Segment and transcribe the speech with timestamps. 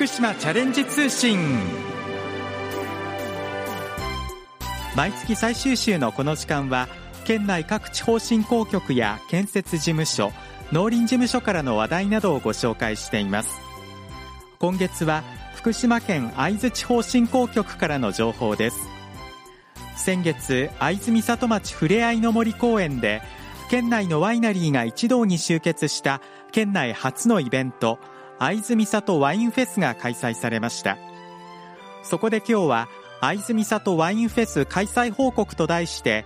[0.00, 1.38] 福島チャレンジ通信。
[4.96, 6.88] 毎月最終週のこの時間は
[7.26, 10.32] 県内各地方振興局や建設事務所
[10.72, 13.60] 農林事務所からの話題などをご紹介しています。
[14.58, 15.22] 今月は
[15.54, 18.88] 福島県会津地方振興局からの情報です。
[19.96, 23.20] 先月会津美里町ふれあいの森公園で
[23.68, 26.22] 県内のワイナリーが一堂に集結した
[26.52, 27.98] 県内初のイベント
[28.40, 30.96] 会津美里ワインフェスが開催されました。
[32.02, 32.88] そこで今日は
[33.20, 36.24] 会津美里ワインフェス開催報告と題して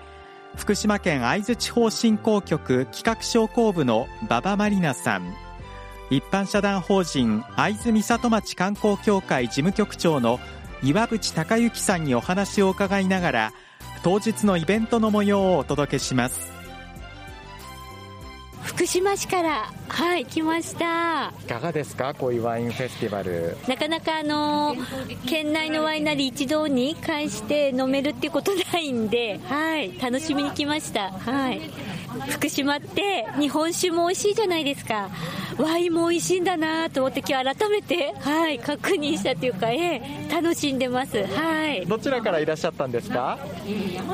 [0.56, 5.34] 福島県会津地方振興局企画商工部の馬場まりなさん
[6.10, 10.38] 一般社団法人会津美里町観光協会事務局長の
[10.84, 13.52] 岩渕隆之さんにお話を伺いながら
[14.04, 16.63] 当日のイベントの模様をお届けします。
[18.84, 19.72] 福島市から。
[19.88, 21.32] はい来ました。
[21.40, 22.12] いかがですか？
[22.12, 23.56] こういうワインフェスティバル。
[23.66, 24.76] なかなかあの
[25.26, 31.10] 県内のワイナリー一堂に会して飲めるっていうことないんではい楽しみに来ました。
[31.10, 31.62] はい
[32.28, 35.10] 福島って日本酒も美味しいじゃないですか。
[35.58, 41.24] ワインも美味しいんだなと思って今日改めてはい確認したというかええ楽しんでます。
[41.26, 41.86] はい。
[41.86, 43.38] どちらからいらっしゃったんですか？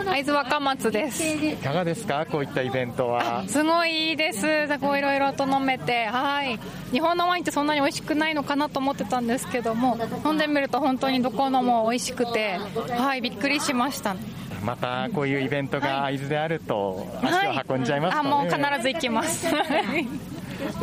[0.07, 1.23] 会津若松です。
[1.25, 2.27] いかがですか？
[2.31, 3.45] こういったイベントは。
[3.49, 4.79] すごいいいです。
[4.81, 6.07] こういろいろと飲めて。
[6.07, 6.59] はい。
[6.93, 12.59] 日本のワインってそんなに美味しくないのかなと思ってたんですけども飲んでみると本当にどこのも美味しくて
[12.91, 14.17] はいびっくりしました
[14.65, 18.29] またこういうイベントが会津であると足を運んじゃいますか、ね。
[18.31, 19.47] はい、あもう必ず行きます。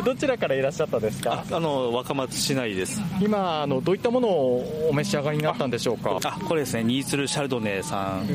[0.04, 1.44] どちらからいらっしゃったですか？
[1.52, 3.00] あの若松市内です。
[3.20, 6.18] 今あのどういったものをお召し上がりになったんでしょうか？
[6.24, 6.82] あこれですね。
[6.84, 8.26] ニーツルシャルドネさん、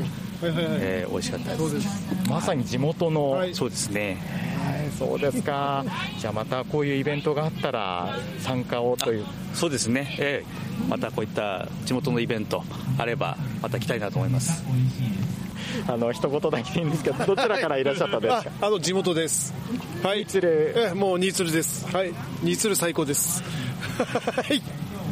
[0.42, 2.30] えー、美味しかったです。
[2.30, 4.16] まさに地元の、はい、そうですね
[4.98, 5.84] そうですか。
[6.18, 9.24] じゃあまたこういうイベントがあったら参加をという。
[9.54, 12.64] そうですね、えー、またこういった地元のイベント
[12.98, 14.64] あればまた来たいなと思います。
[15.88, 19.52] あの一言だけでいいんですけどどちらからいらっしゃったんですか、はい、あの地元です。
[20.02, 20.18] はい。
[20.18, 21.86] ニーツルえもうニーツルです。
[21.92, 22.12] はい。
[22.42, 23.42] ニーツル最高です。
[23.98, 24.62] は い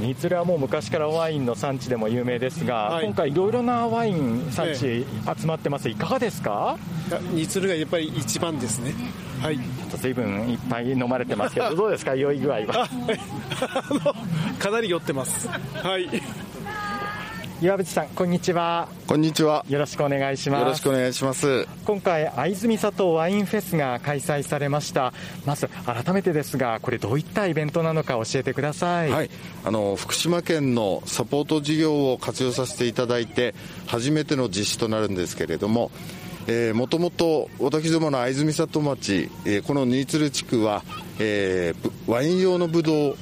[0.03, 5.07] 新鶴はもう昔からワインの産地でも有名ですが、はい、今回いろいろなワイン産地
[5.39, 6.77] 集まってます、いかがですか？
[7.35, 8.95] 新鶴がやっぱり一番ですね。
[9.41, 9.59] はい。
[9.97, 12.15] 随分いっぱい飲まれてますけどどうですか？
[12.17, 12.89] 酔い具合は。
[14.59, 15.49] かなり酔ってます。
[15.49, 16.09] はい
[17.63, 18.89] 岩渕さんこんにちは。
[19.07, 19.65] こんにちは。
[19.69, 20.61] よろしくお願いします。
[20.63, 21.69] よろしくお願いします。
[21.85, 25.13] 今回会津美里ワインフェスが開催されました。
[25.47, 29.11] まず改めてですがこれどういったイベントなのか教えてください。
[29.11, 29.31] はい。
[29.65, 33.55] あの福島県のサポート事業を活用させていただいて
[33.87, 35.93] 初めての実施となるんですけれども
[36.75, 40.83] もともと私どもの会津美里町、えー、この新鶴地区は、
[41.21, 43.17] えー、ワイン用のブドウ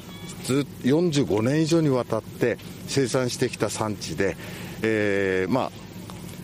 [0.50, 4.36] ず45年以上にわたって生産してきた産地で、
[4.82, 5.70] えーまあ、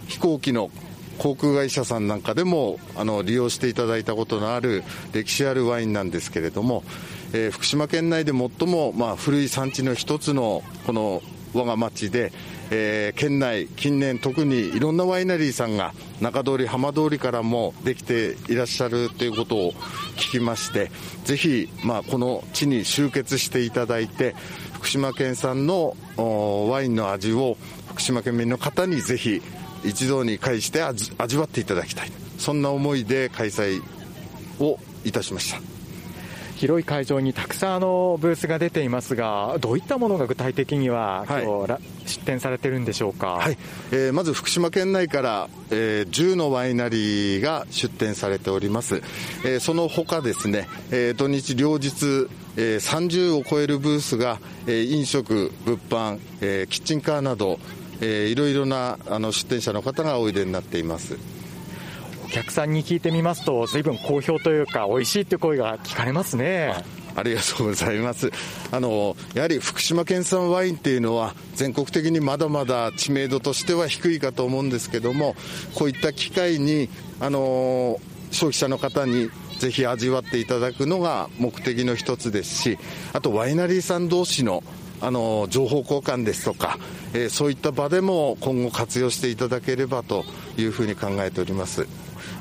[0.06, 0.70] 飛行機の
[1.18, 6.84] 航空会社さんなんかでもあの利用していただいたことのある歴史あるワインなんですけれども、
[7.32, 11.22] えー、福島県内で最も、まあ、古い産地の一つのこの
[11.56, 12.32] 我が町で、
[12.70, 19.72] えー、県内近年特にいろんなワイナリーさんが中通り浜通りからもできていらっしゃるということを
[20.16, 20.90] 聞きまして
[21.24, 24.34] ぜひ、まあ、この地に集結していただいて
[24.74, 27.56] 福島県産のワインの味を
[27.88, 29.42] 福島県民の方にぜひ
[29.84, 32.12] 一堂に会して味わっていただきたい。
[32.38, 33.82] そんな思いで開催
[34.60, 35.75] をいたしました。
[36.56, 43.58] 広い会場にたくさんのブースが出ていますがどういったものが具体的には今日、はい、出展されてるんでしょうか、はい。
[43.92, 49.02] えー、まず福島県内から、えー、10のワイナリーが出展されております、
[49.44, 52.28] えー、その他ですね、えー、土日両日
[52.58, 57.58] えー、30を超えるブースが、えー、飲食、物販、えー、キッチンカーなど、
[58.00, 61.18] えー、いろいろなあの出店者の方がおいでになっています
[62.26, 66.74] お客さんに聞いてみますと随分好評というか美味しいという声が聞かれますね
[67.14, 68.32] ありがとうございます
[68.72, 75.36] あのやはり福島県産ワインっていうのは全国的にまだまだ知名度としては低いかと思うんですけども
[75.76, 76.88] こういった機会に
[77.20, 78.00] あの
[78.32, 79.30] 消費者の方に
[79.60, 82.78] ぜひ味わっていただくのが目的の一つですし
[83.12, 84.64] あとワイナリーさん同士の
[85.00, 86.78] あの情報交換ですとか、
[87.12, 90.24] えー、そういった場でも今後活用していただければと
[90.56, 91.86] いうふうに考えております。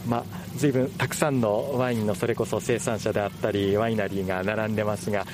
[0.08, 0.24] まあ、
[0.56, 5.26] 随分たくさんのワインのそれこそ生産者であったりワイナリーが並んでますが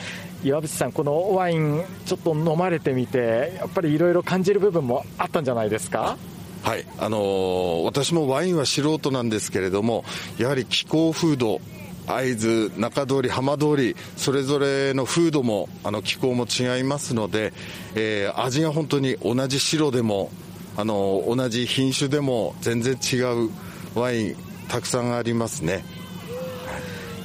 [0.43, 6.17] 岩渕さん、このワインちょっと飲まれてみてやっぱりいろいろ感じる部分もあったんじゃないですか？
[6.63, 10.05] はいあのー、私もワインは素人なんですけれども
[10.37, 11.59] やはり気候風土
[12.07, 17.53] 会津中通り浜通りそれぞれの風土もあの気候も違いますので、
[17.95, 20.31] えー、味が本当に同じ白でも
[20.77, 23.49] あの同じ品種でも全然違う
[23.93, 24.35] ワイン
[24.67, 25.83] たくさんありますね。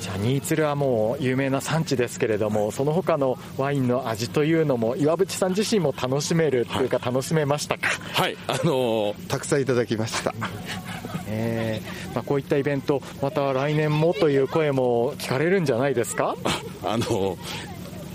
[0.00, 7.88] じゃあ新鶴はもう有名な産地ですけれどもその他のワインの味というのも岩渕さん自身も楽しめるというか、楽しめましたか？
[8.12, 8.36] はい。
[8.46, 10.34] あのー、たくさんいただきました。
[11.28, 11.80] え。
[11.82, 16.36] ーまあ、こういったイベントまた来年もという声も聞かれるんじゃないですか？
[16.84, 17.36] あの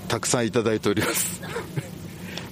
[0.07, 1.41] たくさんいただいております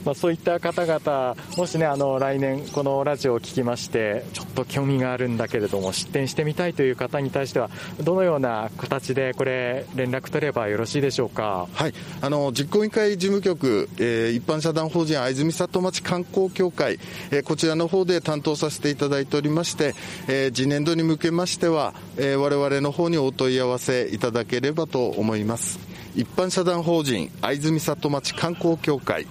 [0.06, 7.70] まあ、そういった方々、もしね、あの来年、このラジオを聞きまして、ちょっと興味があるんだけれども、出店してみたいという方に対しては、
[8.02, 11.68] どのような形でこれ、連絡取ればよろしいでしょうか？
[11.74, 17.00] はい、あの実行委員会事務局、えー、一般社団法人藍住里町観光協会、
[17.32, 19.96] えー、こちらの方で担当させていただいておりまして、
[20.28, 25.80] えー、次年度に向けましては、えー、我々の方にお問い合わせいただければと思います。
[26.16, 29.28] 一般社団法人藍住里町観光協会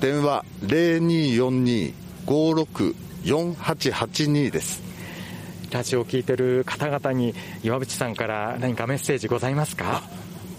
[0.00, 0.44] 電話
[2.26, 4.82] 0242-564882です。
[5.70, 10.02] ラジオを聞いてる方々に岩渕さんから何かメッセージございますか？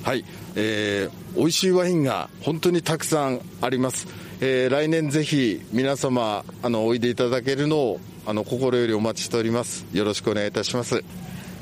[0.04, 0.26] はい、
[0.56, 4.08] えー、美味しいワインが本当にたくさんあります、
[4.40, 9.86] えー、来年ぜひ皆様あのおいでいただけるのをあの心よりお待ちしております。
[9.94, 11.04] よろしくお願いいたします。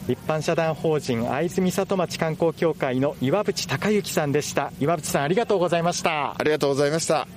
[0.08, 4.72] 一般社団法人会津美里町観光協会の岩渕隆之さんでした。
[4.80, 6.36] 岩渕さんありがとうございました。
[6.38, 7.28] ありがとうございました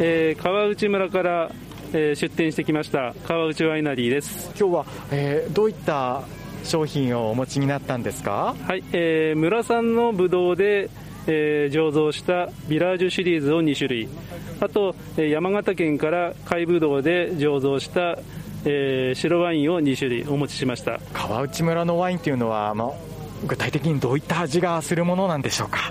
[0.00, 1.50] えー、川内村から、
[1.92, 4.50] えー、出店してきました川内ワイナリーです。
[4.58, 6.22] 今日は、えー、どういった
[6.64, 8.54] 商品をお持ちになったんですか？
[8.66, 10.90] はい、えー、村産のブドウで
[11.26, 14.08] えー、醸造したビラージュシリーズを2種類。
[14.60, 18.18] あと、えー、山形県から貝ぶどうで醸造した、
[18.66, 21.00] えー、白ワインを2種類お持ちしました。
[21.14, 22.90] 川内村のワインというのは、まあ、
[23.46, 25.90] 具体的にどういった味がするものなんでしょうか？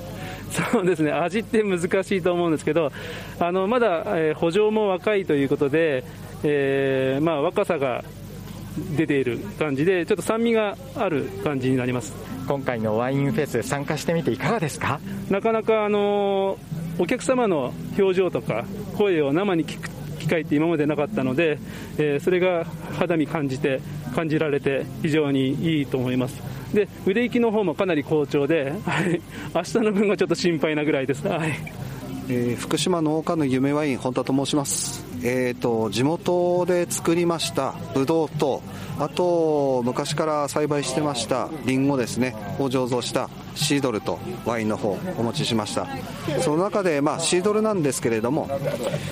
[0.71, 1.11] そうですね。
[1.11, 2.91] 味って難しいと思うんですけど
[3.39, 6.03] あのまだ、えー、補助も若いということで、
[6.43, 8.03] えーまあ、若さが
[8.95, 12.13] 出ている感じでちょっと酸味がある感じになります。
[12.47, 14.99] 今回のワインフェス参加してみていかがですか？
[15.29, 16.57] なかなかあの
[16.99, 18.65] お客様の表情とか
[18.97, 19.89] 声を生に聞く
[20.19, 21.57] 機会って今までなかったので、
[21.97, 22.65] えー、それが
[22.97, 23.81] 肌身感じて
[24.15, 26.41] 感じられて非常にいいと思います
[26.73, 29.21] で売れ行きの方もかなり好調で、はい、
[29.53, 31.27] 明日の分がちょっと心配なぐらいです。
[31.27, 31.53] はい。
[32.29, 38.61] えー、福島農家の夢ワイン本田と申します、えーと、地元で作りましたブドウと
[38.97, 42.35] あと昔から栽培してましたリンゴですね。
[42.59, 45.87] を醸造したシードルとワインの方お持ちしました。
[46.41, 48.47] その中で、まあ、シードルなんですけれども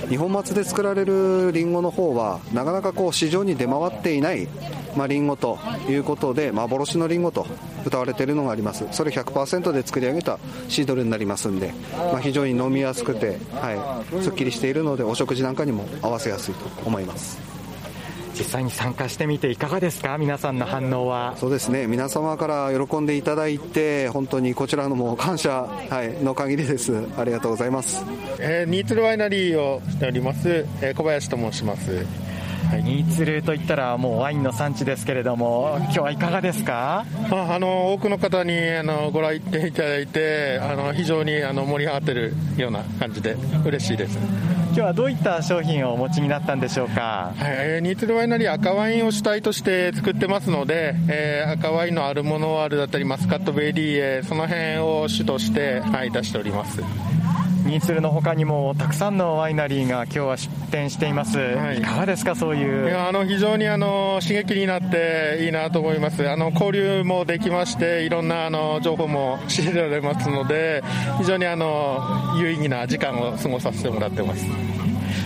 [0.07, 4.47] 日本松で作られるリンゴの方はなかなかこう市場に出回っていない
[4.95, 5.57] まあ、リンゴと
[5.89, 7.45] いうことで幻のリンゴと
[7.85, 8.85] 歌われているのがあります。
[8.91, 17.39] それ100%で作り上げたシードルになりますんで、まあ、非常に飲みやすくて、はい、すっきりしているのでお食事なんかにも合わせやすいと思います。
[18.33, 20.17] 実際に参加してみていかがですか？
[20.17, 21.35] 皆さんの反応は。
[21.37, 21.85] そうですね。
[21.85, 27.05] 皆様から喜んでいただいて本当にこちらのも感謝、はい、の限りです。
[27.17, 28.03] ありがとうございます、
[28.39, 31.93] えー、ニーツルワイナリーをしております、えー、小林と申します。
[31.93, 32.05] はい、
[32.83, 37.05] 新鶴といったらもうワインの産地ですけれども今日はいかがですか？
[37.31, 43.35] ああの多くの方にあのご来店いただいてあの非常にあの盛り上がってるような感じで
[43.65, 44.17] 嬉しいです。
[44.73, 47.45] 今日はどういった商品をお持ちになったんでしょうか、はい。
[47.45, 56.81] えー、ニーツルワイナリー赤ワインを主体として作ってますので、えー、赤ワインのアルモノワールだったりマスカットベリー、その辺を主として、はい、出しております
[57.65, 62.89] 新鶴の他にもたくさんのワイナリーが今日は出店しています、はい、いかがですか、そういう？
[62.89, 70.83] いやあの非常にあの刺激になっていいなと思います、あの交流もできまして、いろんなあの情報も知れられますので、
[71.19, 74.45] 非常にあの有意義な時間を過ごさせてもらってます。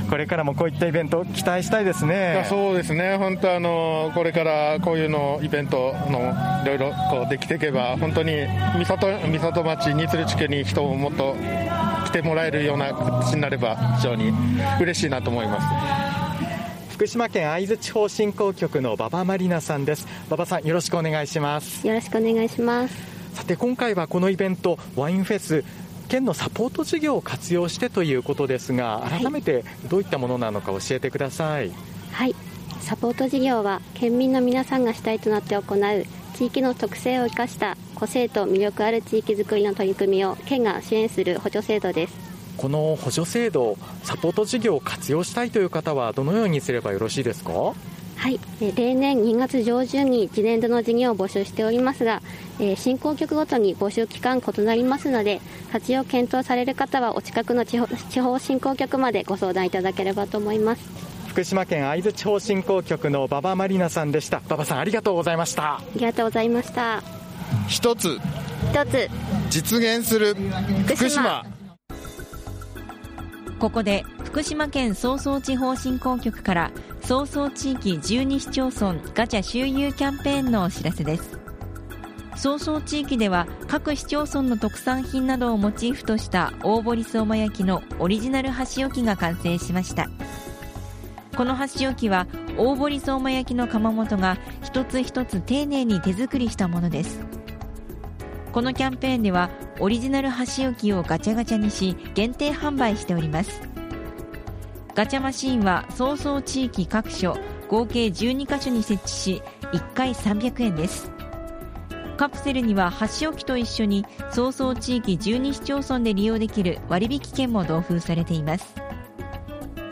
[0.09, 2.45] これからもこういったイベント期待したいですね。
[2.49, 3.17] そうですね。
[3.17, 6.33] 本当あのこれからこういうのイベントの
[6.63, 8.45] いろいろこうできていけば本当に
[8.75, 11.35] 三里三里町新鶴地区に人をもっと
[12.05, 14.31] 来てもらえるような形になれば非常に
[14.79, 15.67] 嬉しいなと思います。
[16.93, 20.07] 福島県会津地方振興局の馬場まりなさんです。
[20.27, 21.85] 馬場さんよろしくお願いします。
[21.85, 22.95] よろしくお願いします。
[23.33, 25.65] さて今回はこのイベントワインフェス
[26.07, 31.71] 県のサポート事業を活用してということですが改めてどういったものなのか教えてください。
[32.11, 32.35] はい。
[32.81, 42.13] サポート事業は県民の皆さんが主体となって行う地域の特性を生かした個性と魅力ある地域づくりの取り組みを県が支援する補助制度です。
[42.57, 47.73] この補助制度サポート事業を活用したいという方はどのようにすればよろしいですか？
[48.17, 48.39] ははい
[48.75, 52.21] 例年2月上旬に次年度の事業を募集しておりますが、
[52.59, 55.41] えー、進行局ごとに募集期間異なりますので
[55.71, 61.05] 活用検討される方はお近くの地方地方振興局までご相談いただければと思います。
[61.27, 64.41] 福島県会津地方振興局の馬場まりなさんでした。
[64.47, 65.75] 馬場さんありがとうございました。
[65.75, 67.03] ありがとうございました。
[67.67, 68.17] 一つ。
[68.71, 69.09] 一つ。
[69.49, 70.33] 実現する。
[70.87, 71.45] 福島。
[73.59, 76.71] ここで福島県総総地方振興局から
[77.05, 81.39] 総総地域12市町村ガチャ周遊キャンペーンのお知らせです。
[82.35, 90.07] 総総地域では各市町村の特産品などをモチーフとした大堀相馬焼のオリジナル箸置きが完成しました。
[91.37, 92.25] この箸置きは
[92.57, 97.19] 大堀相馬焼の窯元が一つ一つ丁寧に手作りしたものです。
[98.51, 103.74] このキャンペーンではオリジナル箸置きをガチャガチャにし限定販売しております。
[104.95, 107.37] ガチャマシーンは早々地域各所
[107.67, 109.41] 合計12カ所に設置し
[109.73, 111.11] 1回300円です。
[112.15, 118.73] カプセルには箸置きと一緒に早々地域12市町村で利用できる割引券も同封されています。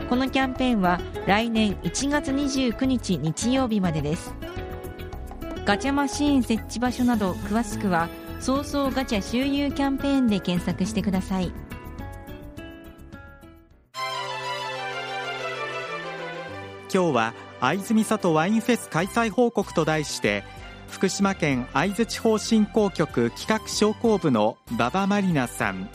[0.09, 4.33] このキャンペーンは来年1月29日日曜日までです。
[5.65, 8.07] ガチャマシーン設置場所など詳しくは
[8.39, 11.51] 早々ガチャ周遊キャンペーンで検索してください。
[16.93, 20.43] 今日は会津美里ワインフェス開催報告と題して
[20.91, 25.89] 福島県会津地方振興局企画商工部の馬場まりなさん。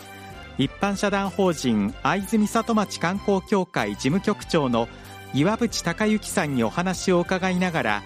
[0.58, 4.88] 一般社団法人会津美里町観光協会事務局長の
[5.32, 8.02] 岩渕隆之さんにお話を伺いながら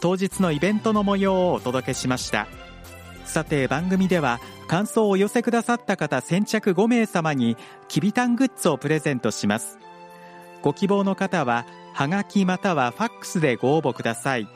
[0.00, 2.46] 当日のイベントの模様をお届けしました。
[3.24, 4.38] さて番組では
[4.68, 7.56] 感想をお寄せくださった方先着5名様に
[7.88, 9.80] きびたんグッズをプレゼントします。
[10.66, 14.48] ご希望の方ははがきまたはファックスでご応募ください。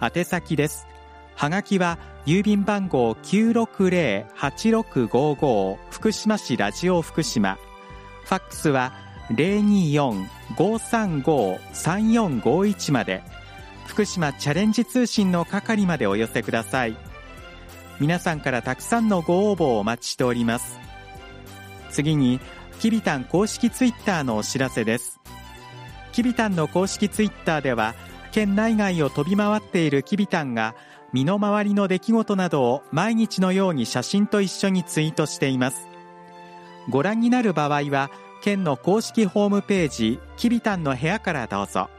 [0.00, 0.86] 宛先です。
[1.36, 7.58] はがきは郵便番号960-8655福島市ラジオ福島。
[8.24, 8.94] ファックスは
[10.56, 13.22] 024-535-3451まで。
[13.88, 16.96] 福島チャレンジ通信の係までお寄せください。
[18.00, 20.80] 皆さんからたくさんのご応募をお待ちしております。
[21.90, 22.40] 次に
[22.80, 25.20] きびたん公式ツイッターのお知らせです。
[26.12, 27.94] きびたんの公式ツイッターでは
[28.32, 30.74] 県内外を飛び回っているきびたんが
[31.12, 35.88] 身の回りの出来事などを毎日のように写真と一緒にツイートしています。
[36.88, 38.10] ご覧になる場合は
[38.42, 41.90] 県の公式ホームページきびたんの部屋からどうぞ。